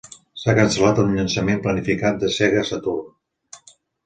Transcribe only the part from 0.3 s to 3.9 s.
S'ha cancel·lat un llançament planificat de Sega Saturn.